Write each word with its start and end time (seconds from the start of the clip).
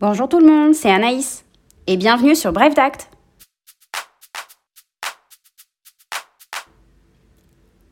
Bonjour 0.00 0.30
tout 0.30 0.38
le 0.38 0.46
monde, 0.46 0.74
c'est 0.74 0.90
Anaïs 0.90 1.44
et 1.86 1.98
bienvenue 1.98 2.34
sur 2.34 2.54
Bref 2.54 2.72
d'Acte. 2.72 3.10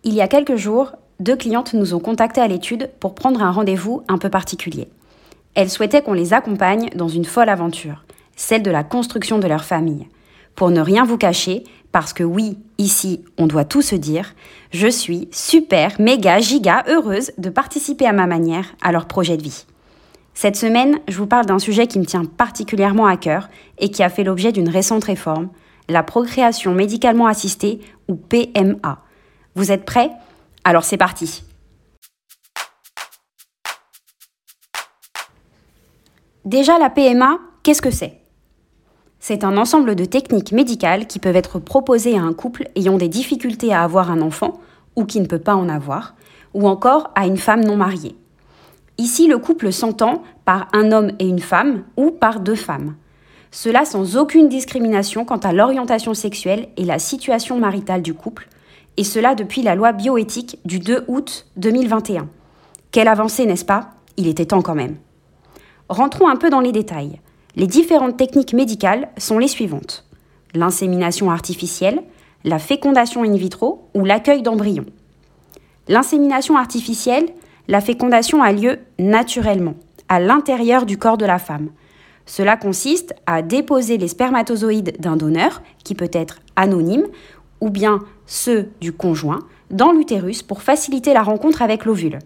Il 0.04 0.15
y 0.15 0.22
a 0.22 0.26
quelques 0.26 0.56
jours, 0.56 0.92
deux 1.21 1.37
clientes 1.37 1.74
nous 1.74 1.92
ont 1.92 2.01
contactés 2.01 2.40
à 2.40 2.49
l'étude 2.49 2.88
pour 2.99 3.15
prendre 3.15 3.42
un 3.42 3.51
rendez-vous 3.51 4.04
un 4.08 4.17
peu 4.17 4.31
particulier. 4.31 4.88
Elles 5.54 5.69
souhaitaient 5.69 6.01
qu'on 6.01 6.15
les 6.15 6.33
accompagne 6.33 6.88
dans 6.94 7.08
une 7.08 7.26
folle 7.26 7.51
aventure, 7.51 8.06
celle 8.37 8.63
de 8.63 8.71
la 8.71 8.85
construction 8.85 9.38
de 9.38 9.47
leur 9.47 9.65
famille. 9.67 10.09
Pour 10.54 10.71
ne 10.71 10.81
rien 10.81 11.04
vous 11.04 11.19
cacher, 11.19 11.65
parce 11.93 12.15
que 12.15 12.25
oui, 12.25 12.56
ici, 12.79 13.22
on 13.37 13.47
doit 13.47 13.67
tout 13.67 13.83
se 13.83 13.97
dire, 13.97 14.35
je 14.71 14.88
suis 14.88 15.29
super, 15.31 16.01
méga, 16.01 16.41
giga 16.41 16.84
heureuse 16.88 17.33
de 17.37 17.51
participer 17.51 18.06
à 18.06 18.15
ma 18.15 18.27
manière 18.27 18.65
à 18.80 18.93
leur 18.93 19.09
projet 19.09 19.36
de 19.36 19.42
vie. 19.42 19.66
Cette 20.41 20.55
semaine, 20.55 21.01
je 21.09 21.19
vous 21.19 21.27
parle 21.27 21.47
d'un 21.47 21.59
sujet 21.59 21.88
qui 21.88 21.98
me 21.98 22.05
tient 22.05 22.24
particulièrement 22.24 23.06
à 23.06 23.16
cœur 23.16 23.48
et 23.79 23.91
qui 23.91 24.05
a 24.05 24.09
fait 24.09 24.23
l'objet 24.23 24.52
d'une 24.52 24.69
récente 24.69 25.02
réforme, 25.02 25.48
la 25.88 26.05
procréation 26.05 26.73
médicalement 26.73 27.27
assistée 27.27 27.80
ou 28.06 28.15
PMA. 28.15 29.02
Vous 29.56 29.73
êtes 29.73 29.84
prêts? 29.84 30.12
Alors 30.62 30.84
c'est 30.84 30.96
parti 30.96 31.43
Déjà 36.45 36.79
la 36.79 36.91
PMA, 36.91 37.41
qu'est-ce 37.65 37.82
que 37.82 37.91
c'est? 37.91 38.20
C'est 39.18 39.43
un 39.43 39.57
ensemble 39.57 39.96
de 39.96 40.05
techniques 40.05 40.52
médicales 40.52 41.09
qui 41.09 41.18
peuvent 41.18 41.34
être 41.34 41.59
proposées 41.59 42.16
à 42.16 42.23
un 42.23 42.32
couple 42.32 42.68
ayant 42.77 42.96
des 42.96 43.09
difficultés 43.09 43.73
à 43.73 43.82
avoir 43.82 44.12
un 44.12 44.20
enfant 44.20 44.60
ou 44.95 45.05
qui 45.05 45.20
ne 45.20 45.27
peut 45.27 45.41
pas 45.41 45.57
en 45.57 45.68
avoir, 45.68 46.15
ou 46.55 46.68
encore 46.68 47.10
à 47.16 47.27
une 47.27 47.38
femme 47.38 47.65
non 47.65 47.74
mariée. 47.74 48.15
Ici, 48.98 49.29
le 49.29 49.38
couple 49.38 49.73
s'entend 49.73 50.23
par 50.45 50.69
un 50.73 50.91
homme 50.91 51.12
et 51.20 51.27
une 51.27 51.38
femme 51.38 51.85
ou 51.96 52.10
par 52.10 52.41
deux 52.41 52.57
femmes. 52.57 52.96
Cela 53.51 53.85
sans 53.85 54.16
aucune 54.16 54.49
discrimination 54.49 55.24
quant 55.24 55.38
à 55.38 55.52
l'orientation 55.52 56.15
sexuelle 56.15 56.68
et 56.77 56.85
la 56.85 56.99
situation 56.99 57.59
maritale 57.59 58.02
du 58.02 58.13
couple, 58.13 58.49
et 58.96 59.05
cela 59.05 59.37
depuis 59.37 59.63
la 59.63 59.77
loi 59.77 59.93
bioéthique 59.93 60.59
du 60.65 60.80
2 60.80 61.05
août 61.07 61.46
2021. 61.57 62.29
Quelle 62.90 63.09
avancée, 63.09 63.46
n'est-ce 63.46 63.65
pas? 63.65 63.90
Il 64.17 64.27
était 64.27 64.47
temps 64.47 64.63
quand 64.63 64.75
même. 64.75 64.97
Rentrons 65.89 66.29
un 66.29 66.37
peu 66.37 66.51
dans 66.51 66.61
les 66.61 66.73
détails. 66.73 67.21
Les 67.55 67.69
différentes 67.69 68.17
techniques 68.17 68.53
médicales 68.53 69.09
sont 69.17 69.39
les 69.39 69.49
suivantes. 69.49 70.05
L'insémination 70.55 71.31
artificielle, 71.31 72.03
la 72.45 72.59
fécondation 72.59 73.23
in 73.23 73.37
vitro 73.37 73.89
ou 73.95 74.05
l'accueil 74.05 74.43
d'embryons. 74.43 74.87
L'insémination 75.87 76.57
artificielle, 76.57 77.27
la 77.69 77.83
fécondation 77.83 78.43
a 78.43 78.51
lieu 78.51 78.79
naturellement, 78.99 79.75
à 80.09 80.21
l'intérieur 80.21 80.87
du 80.87 80.97
corps 80.97 81.19
de 81.19 81.27
la 81.27 81.39
femme. 81.39 81.69
Cela 82.25 82.57
consiste 82.57 83.15
à 83.27 83.43
déposer 83.43 83.99
les 83.99 84.09
spermatozoïdes 84.09 84.97
d'un 84.99 85.17
donneur, 85.17 85.63
qui 85.85 85.95
peut 85.95 86.11
être 86.13 86.41
anonyme, 86.57 87.07
ou 87.61 87.71
bien 87.71 88.01
ceux 88.27 88.71
du 88.81 88.93
conjoint, 88.93 89.41
dans 89.71 89.93
l'utérus 89.93 90.43
pour 90.43 90.63
faciliter 90.63 91.13
la 91.13 91.23
rencontre 91.23 91.63
avec 91.63 91.85
l'ovule. 91.85 92.19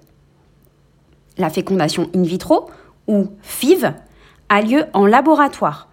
La 1.38 1.50
fécondation 1.50 2.08
in 2.14 2.22
vitro, 2.22 2.70
ou 3.08 3.28
FIV, 3.42 3.94
a 4.48 4.62
lieu 4.62 4.84
en 4.92 5.06
laboratoire. 5.06 5.88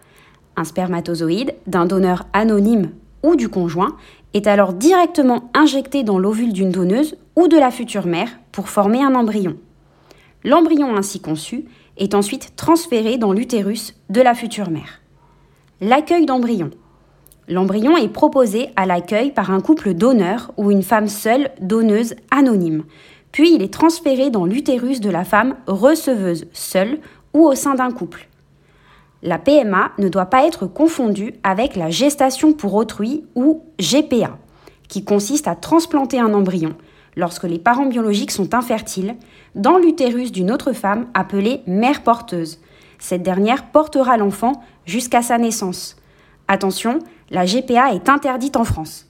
Un 0.58 0.64
spermatozoïde 0.64 1.56
d'un 1.66 1.86
donneur 1.86 2.28
anonyme 2.34 2.92
ou 3.24 3.36
du 3.36 3.50
conjoint 3.50 3.96
est 4.34 4.48
alors 4.48 4.74
directement 4.74 5.50
injecté 5.56 6.04
dans 6.04 6.20
l'ovule 6.20 6.54
d'une 6.54 6.72
donneuse 6.72 7.18
ou 7.36 7.48
de 7.48 7.58
la 7.58 7.72
future 7.72 8.06
mère 8.06 8.30
pour 8.60 8.68
former 8.68 9.02
un 9.02 9.16
embryon. 9.16 9.56
L'embryon 10.44 10.98
ainsi 10.98 11.22
conçu 11.22 11.64
est 11.96 12.14
ensuite 12.14 12.58
transféré 12.58 13.18
dans 13.18 13.32
l'utérus 13.32 13.96
de 14.10 14.20
la 14.20 14.34
future 14.34 14.70
mère. 14.70 15.00
L'accueil 15.80 16.26
d'embryon. 16.26 16.70
L'embryon 17.48 17.96
est 17.96 18.10
proposé 18.10 18.72
à 18.76 18.86
l'accueil 18.86 19.32
par 19.32 19.52
un 19.52 19.62
couple 19.62 19.94
donneur 19.94 20.52
ou 20.58 20.72
une 20.72 20.84
femme 20.84 21.08
seule 21.08 21.52
donneuse 21.62 22.16
anonyme, 22.32 22.84
puis 23.32 23.56
il 23.56 23.62
est 23.62 23.74
transféré 23.74 24.30
dans 24.30 24.44
l'utérus 24.44 25.00
de 25.00 25.10
la 25.10 25.24
femme 25.24 25.56
receveuse 25.66 26.46
seule 26.52 27.00
ou 27.34 27.48
au 27.48 27.56
sein 27.56 27.76
d'un 27.76 27.92
couple. 27.92 28.28
La 29.24 29.40
PMA 29.40 29.94
ne 30.00 30.10
doit 30.10 30.26
pas 30.26 30.46
être 30.46 30.68
confondue 30.68 31.34
avec 31.44 31.78
la 31.78 31.92
gestation 31.92 32.52
pour 32.52 32.74
autrui 32.74 33.24
ou 33.36 33.64
GPA, 33.80 34.38
qui 34.90 35.06
consiste 35.06 35.48
à 35.48 35.56
transplanter 35.56 36.20
un 36.20 36.34
embryon 36.34 36.76
lorsque 37.16 37.44
les 37.44 37.60
parents 37.60 37.86
biologiques 37.86 38.32
sont 38.32 38.54
infertiles 38.54 39.16
dans 39.56 39.78
l'utérus 39.78 40.32
d'une 40.32 40.52
autre 40.52 40.74
femme 40.74 41.08
appelée 41.14 41.62
mère 41.68 42.04
porteuse. 42.04 42.60
Cette 43.00 43.24
dernière 43.24 43.72
portera 43.72 44.18
l'enfant 44.18 44.64
jusqu'à 44.86 45.22
sa 45.22 45.38
naissance. 45.38 45.96
Attention, 46.48 47.00
la 47.30 47.46
GPA 47.46 47.94
est 47.94 48.10
interdite 48.10 48.58
en 48.58 48.64
France. 48.64 49.06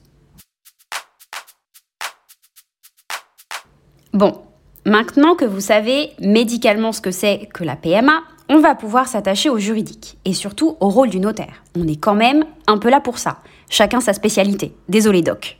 Bon, 4.12 4.42
maintenant 4.84 5.34
que 5.34 5.44
vous 5.44 5.60
savez 5.60 6.10
médicalement 6.20 6.92
ce 6.92 7.00
que 7.00 7.10
c'est 7.10 7.48
que 7.54 7.64
la 7.64 7.76
PMA, 7.76 8.22
on 8.48 8.58
va 8.58 8.74
pouvoir 8.74 9.06
s'attacher 9.06 9.48
au 9.48 9.58
juridique 9.58 10.18
et 10.24 10.34
surtout 10.34 10.76
au 10.80 10.88
rôle 10.88 11.08
du 11.08 11.20
notaire. 11.20 11.62
On 11.78 11.86
est 11.86 12.00
quand 12.00 12.16
même 12.16 12.44
un 12.66 12.78
peu 12.78 12.90
là 12.90 13.00
pour 13.00 13.18
ça. 13.18 13.38
Chacun 13.68 14.00
sa 14.00 14.12
spécialité. 14.12 14.74
Désolé 14.88 15.22
doc. 15.22 15.59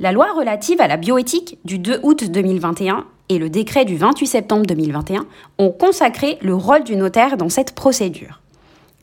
La 0.00 0.10
loi 0.10 0.32
relative 0.32 0.80
à 0.80 0.88
la 0.88 0.96
bioéthique 0.96 1.58
du 1.64 1.78
2 1.78 2.00
août 2.02 2.24
2021 2.28 3.04
et 3.28 3.38
le 3.38 3.48
décret 3.48 3.84
du 3.84 3.96
28 3.96 4.26
septembre 4.26 4.66
2021 4.66 5.24
ont 5.58 5.70
consacré 5.70 6.36
le 6.42 6.54
rôle 6.54 6.82
du 6.82 6.96
notaire 6.96 7.36
dans 7.36 7.48
cette 7.48 7.76
procédure. 7.76 8.40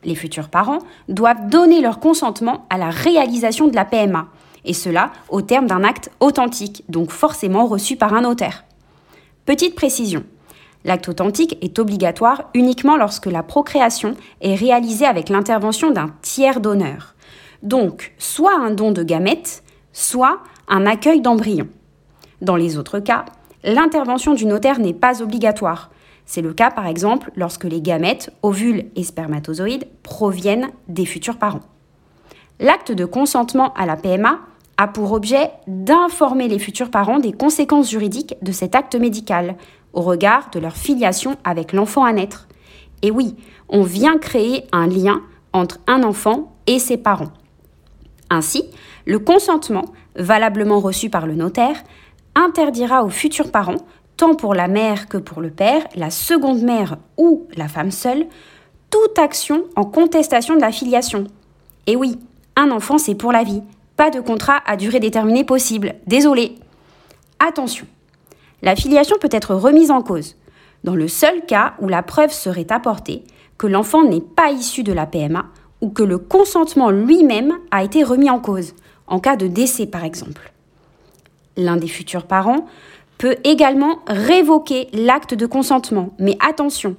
Les 0.04 0.14
futurs 0.14 0.50
parents 0.50 0.80
doivent 1.08 1.48
donner 1.48 1.80
leur 1.80 1.98
consentement 1.98 2.66
à 2.68 2.76
la 2.76 2.90
réalisation 2.90 3.68
de 3.68 3.74
la 3.74 3.86
PMA, 3.86 4.28
et 4.66 4.74
cela 4.74 5.12
au 5.30 5.40
terme 5.40 5.66
d'un 5.66 5.82
acte 5.82 6.10
authentique, 6.20 6.84
donc 6.90 7.10
forcément 7.10 7.64
reçu 7.64 7.96
par 7.96 8.12
un 8.12 8.20
notaire. 8.20 8.64
Petite 9.46 9.74
précision, 9.74 10.24
L'acte 10.84 11.08
authentique 11.08 11.56
est 11.62 11.78
obligatoire 11.78 12.50
uniquement 12.54 12.96
lorsque 12.96 13.26
la 13.26 13.44
procréation 13.44 14.16
est 14.40 14.56
réalisée 14.56 15.06
avec 15.06 15.28
l'intervention 15.28 15.92
d'un 15.92 16.10
tiers 16.22 16.60
donneur. 16.60 17.14
Donc, 17.62 18.12
soit 18.18 18.56
un 18.56 18.72
don 18.72 18.90
de 18.90 19.04
gamètes, 19.04 19.62
soit 19.92 20.40
un 20.72 20.86
accueil 20.86 21.20
d'embryon. 21.20 21.68
Dans 22.40 22.56
les 22.56 22.78
autres 22.78 22.98
cas, 22.98 23.26
l'intervention 23.62 24.32
du 24.32 24.46
notaire 24.46 24.80
n'est 24.80 24.94
pas 24.94 25.22
obligatoire. 25.22 25.90
C'est 26.24 26.40
le 26.40 26.54
cas 26.54 26.70
par 26.70 26.86
exemple 26.86 27.30
lorsque 27.36 27.64
les 27.64 27.82
gamètes, 27.82 28.32
ovules 28.42 28.86
et 28.96 29.04
spermatozoïdes 29.04 29.86
proviennent 30.02 30.70
des 30.88 31.04
futurs 31.04 31.36
parents. 31.36 31.60
L'acte 32.58 32.90
de 32.90 33.04
consentement 33.04 33.74
à 33.74 33.84
la 33.84 33.96
PMA 33.96 34.38
a 34.78 34.88
pour 34.88 35.12
objet 35.12 35.50
d'informer 35.66 36.48
les 36.48 36.58
futurs 36.58 36.90
parents 36.90 37.18
des 37.18 37.32
conséquences 37.32 37.90
juridiques 37.90 38.36
de 38.40 38.50
cet 38.50 38.74
acte 38.74 38.94
médical, 38.94 39.56
au 39.92 40.00
regard 40.00 40.48
de 40.52 40.58
leur 40.58 40.74
filiation 40.74 41.36
avec 41.44 41.74
l'enfant 41.74 42.04
à 42.04 42.14
naître. 42.14 42.48
Et 43.02 43.10
oui, 43.10 43.36
on 43.68 43.82
vient 43.82 44.16
créer 44.16 44.64
un 44.72 44.86
lien 44.86 45.20
entre 45.52 45.80
un 45.86 46.02
enfant 46.02 46.56
et 46.66 46.78
ses 46.78 46.96
parents. 46.96 47.32
Ainsi, 48.30 48.64
le 49.06 49.18
consentement, 49.18 49.84
valablement 50.16 50.80
reçu 50.80 51.10
par 51.10 51.26
le 51.26 51.34
notaire, 51.34 51.82
interdira 52.34 53.04
aux 53.04 53.10
futurs 53.10 53.50
parents, 53.50 53.80
tant 54.16 54.34
pour 54.34 54.54
la 54.54 54.68
mère 54.68 55.08
que 55.08 55.18
pour 55.18 55.40
le 55.40 55.50
père, 55.50 55.82
la 55.96 56.10
seconde 56.10 56.62
mère 56.62 56.96
ou 57.16 57.46
la 57.56 57.68
femme 57.68 57.90
seule, 57.90 58.26
toute 58.90 59.18
action 59.18 59.64
en 59.76 59.84
contestation 59.84 60.54
de 60.54 60.60
la 60.60 60.72
filiation. 60.72 61.24
Et 61.86 61.96
oui, 61.96 62.18
un 62.56 62.70
enfant 62.70 62.98
c'est 62.98 63.14
pour 63.14 63.32
la 63.32 63.42
vie, 63.42 63.62
pas 63.96 64.10
de 64.10 64.20
contrat 64.20 64.60
à 64.66 64.76
durée 64.76 65.00
déterminée 65.00 65.44
possible. 65.44 65.94
Désolé. 66.06 66.56
Attention, 67.38 67.86
la 68.62 68.76
filiation 68.76 69.16
peut 69.20 69.28
être 69.32 69.54
remise 69.54 69.90
en 69.90 70.02
cause, 70.02 70.36
dans 70.84 70.94
le 70.94 71.08
seul 71.08 71.44
cas 71.46 71.74
où 71.80 71.88
la 71.88 72.02
preuve 72.02 72.32
serait 72.32 72.70
apportée 72.70 73.24
que 73.58 73.66
l'enfant 73.66 74.04
n'est 74.04 74.20
pas 74.20 74.50
issu 74.50 74.82
de 74.82 74.92
la 74.92 75.06
PMA 75.06 75.46
ou 75.80 75.90
que 75.90 76.02
le 76.02 76.18
consentement 76.18 76.90
lui-même 76.90 77.58
a 77.70 77.82
été 77.82 78.04
remis 78.04 78.30
en 78.30 78.38
cause, 78.38 78.74
en 79.06 79.20
cas 79.20 79.36
de 79.36 79.46
décès 79.46 79.86
par 79.86 80.04
exemple. 80.04 80.52
L'un 81.56 81.76
des 81.76 81.88
futurs 81.88 82.26
parents 82.26 82.66
peut 83.18 83.36
également 83.44 84.00
révoquer 84.06 84.88
l'acte 84.92 85.34
de 85.34 85.46
consentement, 85.46 86.10
mais 86.18 86.36
attention, 86.40 86.96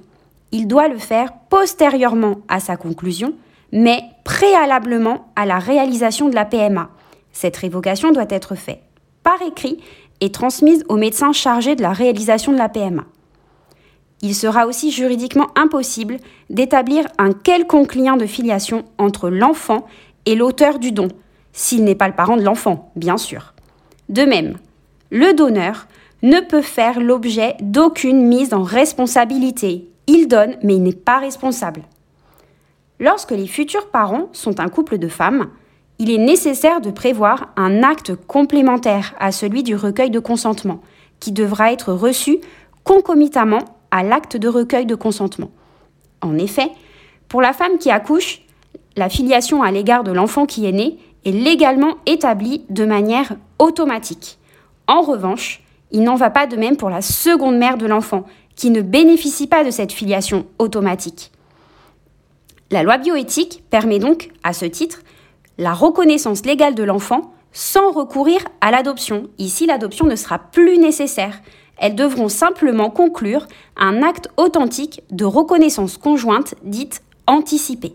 il 0.52 0.68
doit 0.68 0.88
le 0.88 0.98
faire 0.98 1.32
postérieurement 1.50 2.36
à 2.48 2.60
sa 2.60 2.76
conclusion, 2.76 3.34
mais 3.72 4.02
préalablement 4.24 5.26
à 5.36 5.46
la 5.46 5.58
réalisation 5.58 6.28
de 6.28 6.34
la 6.34 6.44
PMA. 6.44 6.90
Cette 7.32 7.56
révocation 7.56 8.12
doit 8.12 8.26
être 8.30 8.54
faite 8.54 8.80
par 9.24 9.42
écrit 9.42 9.80
est 10.20 10.32
transmise 10.32 10.84
au 10.88 10.96
médecin 10.96 11.32
chargé 11.32 11.74
de 11.74 11.82
la 11.82 11.92
réalisation 11.92 12.52
de 12.52 12.58
la 12.58 12.68
PMA. 12.68 13.04
Il 14.22 14.34
sera 14.34 14.66
aussi 14.66 14.92
juridiquement 14.92 15.48
impossible 15.56 16.18
d'établir 16.50 17.06
un 17.18 17.32
quelconque 17.32 17.96
lien 17.96 18.16
de 18.16 18.26
filiation 18.26 18.84
entre 18.96 19.28
l'enfant 19.28 19.86
et 20.24 20.36
l'auteur 20.36 20.78
du 20.78 20.92
don, 20.92 21.08
s'il 21.54 21.84
n'est 21.84 21.94
pas 21.94 22.08
le 22.08 22.14
parent 22.14 22.36
de 22.36 22.42
l'enfant, 22.42 22.92
bien 22.96 23.16
sûr. 23.16 23.54
De 24.10 24.22
même, 24.22 24.58
le 25.10 25.32
donneur 25.32 25.86
ne 26.22 26.40
peut 26.40 26.62
faire 26.62 27.00
l'objet 27.00 27.56
d'aucune 27.60 28.26
mise 28.26 28.52
en 28.52 28.62
responsabilité. 28.62 29.88
Il 30.06 30.28
donne, 30.28 30.56
mais 30.62 30.74
il 30.74 30.82
n'est 30.82 30.92
pas 30.92 31.18
responsable. 31.18 31.82
Lorsque 32.98 33.30
les 33.30 33.46
futurs 33.46 33.88
parents 33.88 34.28
sont 34.32 34.60
un 34.60 34.68
couple 34.68 34.98
de 34.98 35.08
femmes, 35.08 35.48
il 35.98 36.10
est 36.10 36.18
nécessaire 36.18 36.80
de 36.80 36.90
prévoir 36.90 37.52
un 37.56 37.82
acte 37.82 38.14
complémentaire 38.14 39.14
à 39.18 39.32
celui 39.32 39.62
du 39.62 39.76
recueil 39.76 40.10
de 40.10 40.18
consentement, 40.18 40.80
qui 41.20 41.30
devra 41.30 41.72
être 41.72 41.92
reçu 41.92 42.38
concomitamment 42.82 43.62
à 43.90 44.02
l'acte 44.02 44.36
de 44.36 44.48
recueil 44.48 44.86
de 44.86 44.96
consentement. 44.96 45.52
En 46.20 46.36
effet, 46.36 46.70
pour 47.28 47.40
la 47.40 47.52
femme 47.52 47.78
qui 47.78 47.90
accouche, 47.90 48.40
la 48.96 49.08
filiation 49.08 49.62
à 49.62 49.70
l'égard 49.70 50.04
de 50.04 50.12
l'enfant 50.12 50.46
qui 50.46 50.66
est 50.66 50.72
né 50.72 50.98
est 51.24 51.32
légalement 51.32 51.96
établie 52.06 52.64
de 52.70 52.84
manière 52.84 53.36
automatique. 53.58 54.38
En 54.86 55.00
revanche, 55.00 55.62
il 55.90 56.02
n'en 56.02 56.16
va 56.16 56.30
pas 56.30 56.46
de 56.46 56.56
même 56.56 56.76
pour 56.76 56.90
la 56.90 57.02
seconde 57.02 57.56
mère 57.56 57.78
de 57.78 57.86
l'enfant, 57.86 58.24
qui 58.56 58.70
ne 58.70 58.82
bénéficie 58.82 59.46
pas 59.46 59.64
de 59.64 59.70
cette 59.70 59.92
filiation 59.92 60.46
automatique. 60.58 61.32
La 62.70 62.82
loi 62.82 62.98
bioéthique 62.98 63.62
permet 63.70 63.98
donc, 63.98 64.30
à 64.42 64.52
ce 64.52 64.64
titre, 64.64 65.00
la 65.58 65.72
reconnaissance 65.72 66.44
légale 66.44 66.74
de 66.74 66.82
l'enfant 66.82 67.32
sans 67.52 67.92
recourir 67.92 68.40
à 68.60 68.70
l'adoption. 68.70 69.28
Ici, 69.38 69.66
l'adoption 69.66 70.06
ne 70.06 70.16
sera 70.16 70.38
plus 70.38 70.78
nécessaire. 70.78 71.40
Elles 71.76 71.94
devront 71.94 72.28
simplement 72.28 72.90
conclure 72.90 73.46
un 73.76 74.02
acte 74.02 74.28
authentique 74.36 75.02
de 75.10 75.24
reconnaissance 75.24 75.96
conjointe 75.96 76.54
dite 76.64 77.02
anticipée. 77.26 77.94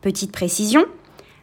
Petite 0.00 0.32
précision, 0.32 0.86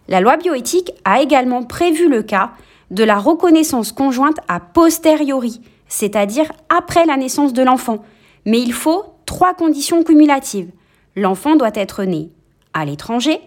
la 0.07 0.22
loi 0.22 0.38
bioéthique 0.38 0.92
a 1.04 1.22
également 1.22 1.63
prévu 1.63 2.07
le 2.10 2.24
cas 2.24 2.52
de 2.92 3.04
la 3.04 3.18
reconnaissance 3.18 3.92
conjointe 3.92 4.40
a 4.48 4.60
posteriori, 4.60 5.62
c'est-à-dire 5.88 6.52
après 6.69 7.06
la 7.06 7.18
naissance 7.18 7.54
de 7.54 7.63
l'enfant. 7.63 8.04
Mais 8.46 8.62
il 8.62 8.74
faut 8.74 9.04
trois 9.25 9.54
conditions 9.54 10.04
cumulatives. 10.04 10.69
L'enfant 11.16 11.56
doit 11.56 11.72
être 11.74 12.04
né 12.04 12.30
à 12.74 12.86
l'étranger, 12.86 13.40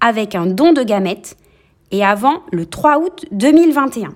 avec 0.00 0.34
un 0.34 0.46
don 0.46 0.72
de 0.72 0.82
gamètes 0.82 1.36
et 1.90 2.04
avant 2.04 2.42
le 2.50 2.66
3 2.66 2.98
août 2.98 3.26
2021. 3.32 4.14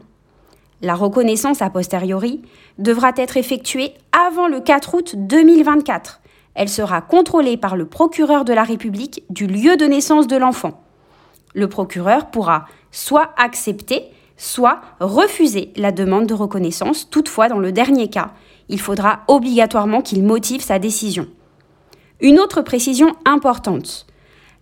La 0.82 0.94
reconnaissance 0.94 1.62
a 1.62 1.70
posteriori 1.70 2.42
devra 2.78 3.12
être 3.16 3.36
effectuée 3.36 3.94
avant 4.12 4.48
le 4.48 4.60
4 4.60 4.94
août 4.94 5.14
2024. 5.16 6.20
Elle 6.54 6.68
sera 6.68 7.02
contrôlée 7.02 7.56
par 7.56 7.76
le 7.76 7.86
procureur 7.86 8.44
de 8.44 8.52
la 8.52 8.62
République 8.62 9.24
du 9.30 9.46
lieu 9.46 9.76
de 9.76 9.84
naissance 9.84 10.26
de 10.26 10.36
l'enfant. 10.36 10.85
Le 11.56 11.68
procureur 11.68 12.26
pourra 12.26 12.66
soit 12.92 13.30
accepter, 13.38 14.04
soit 14.36 14.82
refuser 15.00 15.72
la 15.76 15.90
demande 15.90 16.26
de 16.26 16.34
reconnaissance. 16.34 17.08
Toutefois, 17.08 17.48
dans 17.48 17.58
le 17.58 17.72
dernier 17.72 18.08
cas, 18.08 18.32
il 18.68 18.78
faudra 18.78 19.20
obligatoirement 19.26 20.02
qu'il 20.02 20.22
motive 20.22 20.60
sa 20.60 20.78
décision. 20.78 21.26
Une 22.20 22.38
autre 22.38 22.60
précision 22.60 23.16
importante. 23.24 24.06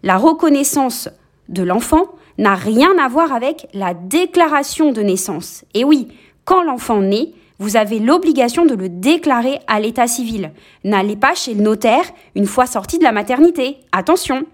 La 0.05 0.17
reconnaissance 0.17 1.09
de 1.49 1.65
l'enfant 1.65 2.07
n'a 2.39 2.55
rien 2.55 2.97
à 2.99 3.09
voir 3.09 3.33
avec 3.33 3.67
la 3.75 3.93
déclaration 3.93 4.93
de 4.93 5.03
naissance. 5.03 5.65
Et 5.75 5.83
oui, 5.83 6.07
quand 6.45 6.63
l'enfant 6.63 7.01
naît, 7.01 7.33
vous 7.59 7.77
avez 7.77 7.99
l'obligation 7.99 8.67
de 8.67 8.75
le 8.75 8.89
déclarer 8.89 9.59
à 9.67 9.81
l'état 9.81 10.07
civil. 10.07 10.53
N'allez 10.85 11.17
pas 11.17 11.35
chez 11.35 11.55
le 11.55 11.63
notaire 11.63 12.05
une 12.37 12.47
fois 12.47 12.67
sorti 12.67 12.99
de 12.99 13.05
la 13.05 13.13
maternité. 13.13 13.79
Attention 13.91 14.45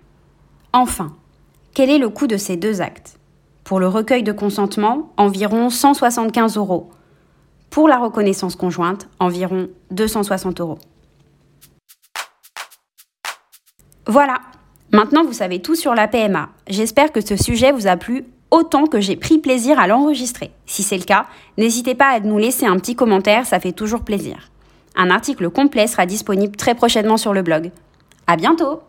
Enfin, 0.72 1.16
quel 1.74 1.90
est 1.90 1.98
le 1.98 2.08
coût 2.08 2.26
de 2.26 2.36
ces 2.36 2.56
deux 2.56 2.80
actes? 2.80 3.18
Pour 3.64 3.80
le 3.80 3.88
recueil 3.88 4.22
de 4.22 4.32
consentement, 4.32 5.12
environ 5.16 5.70
175 5.70 6.56
euros. 6.56 6.90
Pour 7.70 7.88
la 7.88 7.98
reconnaissance 7.98 8.56
conjointe, 8.56 9.08
environ 9.18 9.68
260 9.90 10.60
euros. 10.60 10.78
Voilà, 14.06 14.40
Maintenant, 14.92 15.22
vous 15.24 15.32
savez 15.32 15.62
tout 15.62 15.76
sur 15.76 15.94
la 15.94 16.08
PMA. 16.08 16.48
J'espère 16.66 17.12
que 17.12 17.20
ce 17.20 17.36
sujet 17.36 17.70
vous 17.70 17.86
a 17.86 17.96
plu 17.96 18.24
autant 18.50 18.86
que 18.86 19.00
j'ai 19.00 19.14
pris 19.14 19.38
plaisir 19.38 19.78
à 19.78 19.86
l'enregistrer. 19.86 20.50
Si 20.66 20.82
c'est 20.82 20.98
le 20.98 21.04
cas, 21.04 21.26
n'hésitez 21.58 21.94
pas 21.94 22.08
à 22.08 22.18
nous 22.18 22.38
laisser 22.38 22.66
un 22.66 22.76
petit 22.76 22.96
commentaire, 22.96 23.46
ça 23.46 23.60
fait 23.60 23.70
toujours 23.70 24.02
plaisir. 24.02 24.50
Un 24.96 25.10
article 25.10 25.48
complet 25.50 25.86
sera 25.86 26.06
disponible 26.06 26.56
très 26.56 26.74
prochainement 26.74 27.16
sur 27.16 27.32
le 27.32 27.42
blog. 27.42 27.70
À 28.26 28.34
bientôt! 28.34 28.80